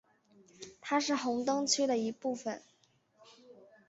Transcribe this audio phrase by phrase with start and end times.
[0.81, 2.63] 它是红灯区的一部分。